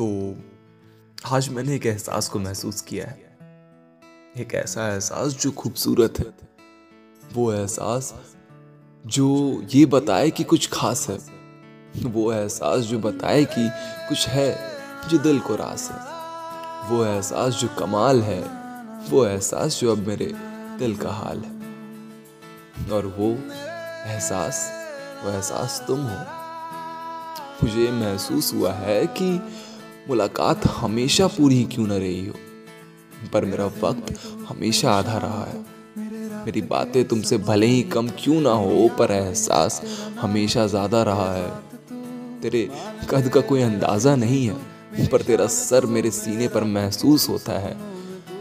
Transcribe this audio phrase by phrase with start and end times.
[0.00, 0.36] तो
[1.26, 3.38] आज मैंने एक एहसास को महसूस किया है।
[4.36, 6.26] एक ऐसा एहसास जो खूबसूरत है।
[7.32, 8.14] वो एहसास
[9.06, 11.18] जो ये बताए कि कुछ खास है।
[12.02, 13.70] वो एहसास जो बताए कि
[14.08, 14.72] कुछ है
[15.08, 15.98] जो दिल को रास है।
[16.90, 18.42] वो एहसास जो कमाल है।
[19.10, 20.32] वो एहसास जो अब मेरे
[20.78, 21.52] दिल का हाल है।
[22.90, 23.30] और वो
[24.06, 24.72] एहसास
[25.24, 26.38] वो एहसास तुम हो।
[27.64, 29.40] मुझे महसूस हुआ है कि
[30.08, 32.34] मुलाकात हमेशा पूरी क्यों न रही हो?
[33.32, 34.14] पर मेरा वक्त
[34.48, 35.64] हमेशा आधा रहा है।
[36.44, 39.80] मेरी बातें तुमसे भले ही कम क्यों ना हो, पर एहसास
[40.20, 41.50] हमेशा ज़्यादा रहा है।
[42.40, 42.68] तेरे
[43.10, 44.56] कद का कोई अंदाज़ा नहीं है,
[45.06, 47.76] पर तेरा सर मेरे सीने पर महसूस होता है।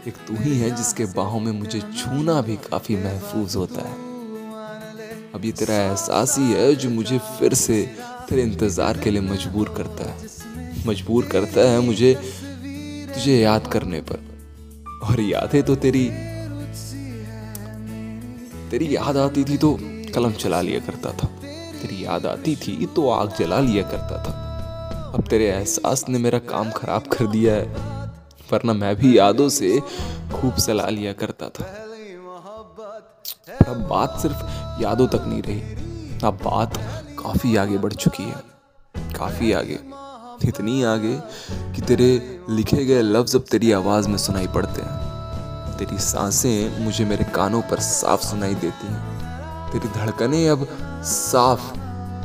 [0.07, 3.95] एक तू ही है जिसके बाहों में मुझे छूना भी काफ़ी महफूज होता है।
[5.35, 7.83] अब ये तेरा एहसास ही है जो मुझे फिर से
[8.29, 10.15] तेरे इंतज़ार के लिए मजबूर करता है।
[10.87, 12.13] मजबूर करता है मुझे,
[13.13, 14.25] तुझे याद करने पर।
[15.03, 16.09] और यादें तो तेरी
[18.71, 19.77] तेरी याद आती थी तो
[20.15, 21.27] कलम चला लिया करता था।
[21.81, 26.39] तेरी याद आती थी तो आग जला लिया करता था। अब तेरे एहसास ने मेरा
[26.45, 27.65] काम खराब कर दिया है,
[28.51, 29.79] वरना मैं भी यादों से
[30.31, 31.65] खूब सलाह लिया करता था।
[33.67, 35.61] अब बात सिर्फ़ यादों तक नहीं रही
[36.23, 36.77] अब बात
[37.19, 38.43] काफ़ी आगे बढ़ चुकी है।
[39.17, 39.79] काफ़ी आगे।
[40.47, 41.13] इतनी आगे
[41.75, 47.05] कि तेरे लिखे गए लफ्ज अब तेरी आवाज़ में सुनाई पड़ते हैं। तेरी साँसें मुझे
[47.05, 50.67] मेरे कानों पर साफ़ सुनाई देती हैं। तेरी धड़कनें अब
[51.03, 51.73] साफ़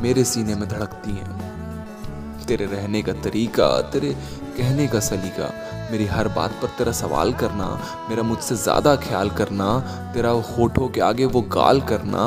[0.03, 4.13] मेरे सीने में धड़कती हैं। तेरे रहने का तरीका, तेरे
[4.57, 5.51] कहने का सलीका,
[5.91, 7.67] मेरी हर बात पर तेरा सवाल करना,
[8.11, 9.79] मेरा मुझसे ज़्यादा ख्याल करना,
[10.15, 12.25] तेरा होठों के आगे वो गाल करना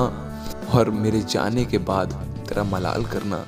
[0.73, 2.13] और मेरे जाने के बाद
[2.46, 3.46] तेरा मलाल करना।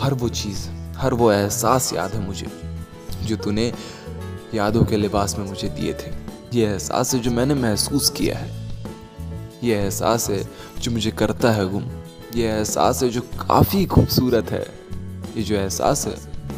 [0.00, 2.46] हर वो चीज़, हर वो एहसास याद है मुझे,
[3.22, 3.74] जो तूने
[4.54, 6.22] यादों के लिबास में मुझे दिए थे।
[6.54, 8.68] ये एहसास है जो मैंने महसूस किया है।
[9.64, 10.48] ये एहसास है
[10.78, 11.84] जो मुझे करता है गुम।
[12.34, 14.66] ये एहसास है जो काफ़ी खूबसूरत है।
[15.36, 16.14] ये जो एहसास है,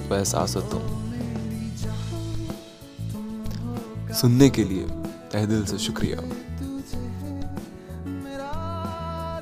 [0.08, 0.80] वो एहसास है। तुम
[4.14, 4.86] सुनने के लिए
[5.32, 6.18] तह दिल से शुक्रिया।